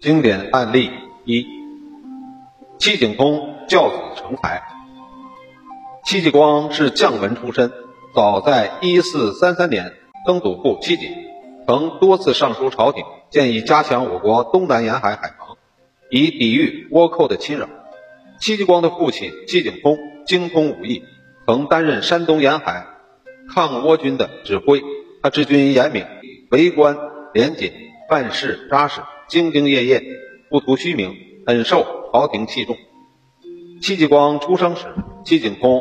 [0.00, 0.90] 经典案例
[1.26, 1.46] 一：
[2.78, 4.62] 戚景通教子成才。
[6.06, 7.70] 戚继光是将门出身，
[8.14, 9.92] 早在一四三三年，
[10.26, 11.10] 曾祖父戚景
[11.66, 15.58] 曾多次上书朝廷，建议加强我国东南沿海海防，
[16.10, 17.68] 以抵御倭寇的侵扰。
[18.40, 21.04] 戚继光的父亲戚景通精通武艺，
[21.46, 22.86] 曾担任山东沿海
[23.54, 24.82] 抗倭军的指挥。
[25.22, 26.06] 他治军严明，
[26.50, 26.96] 为官
[27.34, 27.70] 廉洁，
[28.08, 29.02] 办事扎实。
[29.30, 30.02] 兢兢业业，
[30.50, 31.14] 不图虚名，
[31.46, 32.76] 很受朝廷器重。
[33.80, 34.86] 戚继光出生时，
[35.24, 35.80] 戚景通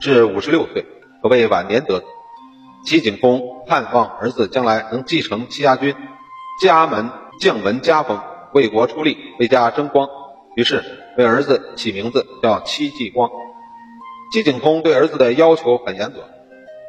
[0.00, 0.84] 至五十六岁，
[1.22, 2.04] 可谓晚年得子。
[2.84, 5.94] 戚景通盼望儿子将来能继承戚家军，
[6.60, 8.20] 家门将门家风，
[8.52, 10.08] 为国出力，为家争光。
[10.56, 10.82] 于是
[11.16, 13.30] 为儿子起名字叫戚继光。
[14.32, 16.28] 戚景通对儿子的要求很严格，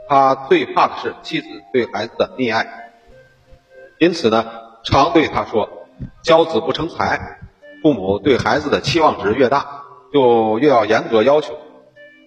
[0.10, 2.92] 他最怕的是妻子对孩子的溺爱，
[4.00, 4.52] 因此呢，
[4.84, 5.70] 常对他说。
[6.24, 7.40] 教子不成才，
[7.82, 9.84] 父母对孩子的期望值越大，
[10.14, 11.58] 就越要严格要求。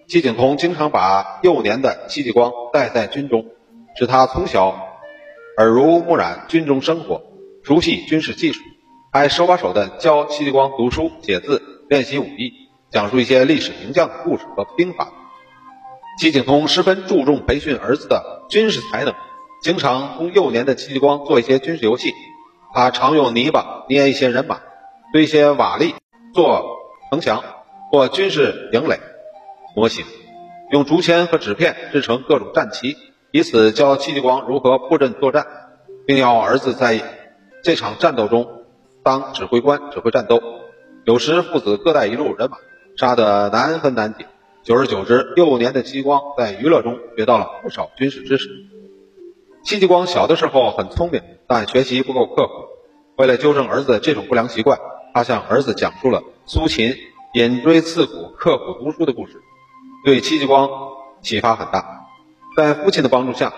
[0.07, 3.45] 戚景通经常把幼年的戚继光带在军中，
[3.97, 4.77] 使他从小
[5.57, 7.21] 耳濡目染军中生活，
[7.63, 8.59] 熟悉军事技术，
[9.13, 12.51] 还手把手的教戚继光读书写字、练习武艺，
[12.91, 15.07] 讲述一些历史名将的故事和兵法。
[16.19, 19.13] 戚景通十分注重培训儿子的军事才能，
[19.63, 22.13] 经常同幼年的戚继光做一些军事游戏。
[22.75, 24.59] 他常用泥巴捏一些人马，
[25.13, 25.93] 堆一些瓦砾
[26.33, 26.77] 做
[27.09, 27.41] 城墙
[27.89, 28.99] 或军事营垒
[29.77, 30.03] 模型，
[30.71, 32.97] 用竹签和纸片制成各种战旗，
[33.31, 35.47] 以此教戚继光如何布阵作战，
[36.05, 36.99] 并要儿子在
[37.63, 38.65] 这场战斗中
[39.05, 40.41] 当指挥官，指挥战斗。
[41.05, 42.57] 有时父子各带一路人马，
[42.97, 44.25] 杀得难分难解。
[44.63, 48.49] 久而久之，幼年的戚继光在娱乐中学到了不少军事知识。
[49.65, 52.53] 戚继光小的时候很聪明，但学习不够刻苦。
[53.17, 54.79] 为了纠正儿子这种不良习惯，
[55.11, 56.95] 他向儿子讲述了苏秦
[57.33, 59.41] 引锥刺骨、刻苦读书的故事，
[60.05, 60.69] 对戚继光
[61.23, 62.05] 启发很大。
[62.55, 63.53] 在父亲的帮助下，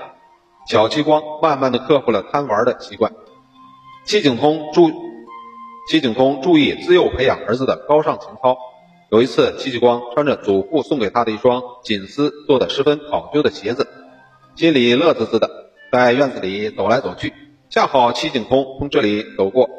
[0.66, 3.12] 小戚光慢慢的克服了贪玩的习惯。
[4.06, 4.90] 戚景通注
[5.90, 8.58] 戚景通注意自幼培养儿子的高尚情操。
[9.12, 13.90] 有一次，戚继光穿着祖父送给他的一双锦丝做的十分考究的鞋子，
[14.56, 17.34] 心里乐滋滋的，在院子里走来走去。
[17.70, 19.70] 恰好戚景通从这里走过，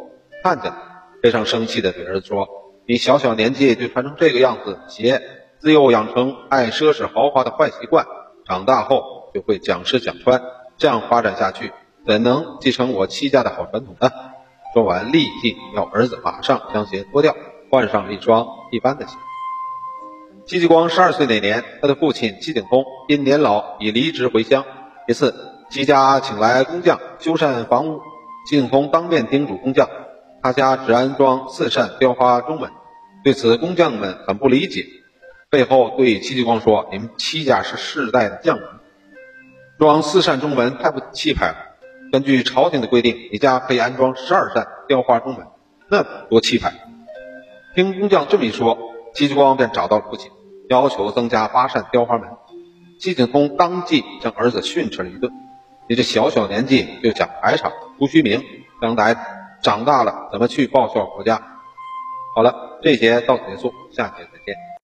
[0.43, 0.77] 看见了，
[1.23, 2.47] 非常生气的对儿子说
[2.87, 5.23] ：“你小小年纪就穿成这个样子鞋，
[5.59, 8.07] 自幼养成爱奢侈豪华的坏习惯，
[8.47, 10.43] 长大后就会讲吃讲穿，
[10.77, 11.73] 这样发展下去，
[12.07, 14.11] 怎能继承我戚家的好传统呢？”
[14.75, 17.35] 说完，立即要儿子马上将鞋脱掉，
[17.71, 19.17] 换上一双一般的鞋。
[20.45, 24.67] 戚继光十二岁那年，他的父亲戚景通因年老已离职回乡，
[25.07, 25.55] 一次。
[25.71, 28.01] 戚家请来工匠修缮房屋，
[28.49, 29.87] 戚景通当面叮嘱工匠，
[30.43, 32.71] 他家只安装四扇雕花中门。
[33.23, 34.87] 对此，工匠们很不理解，
[35.51, 38.67] 背后对戚继光说：“你们戚家是世代的将门，
[39.79, 41.57] 装四扇中门太不气派了。
[42.11, 45.47] 根据朝廷的规定，你家可以安装十二扇雕花中门，
[45.91, 46.73] 那多气派！”
[47.77, 48.79] 听工匠这么一说，
[49.13, 50.31] 戚继光便找到了父亲，
[50.71, 52.27] 要求增加八扇雕花门。
[52.99, 55.31] 戚景通当即将儿子训斥了一顿。
[55.89, 58.45] 你这小小年纪就想排场、图虚名，
[58.81, 59.17] 将来
[59.63, 61.41] 长大了怎么去报效国家？
[62.35, 64.78] 好了，这节到此结束，下节再见。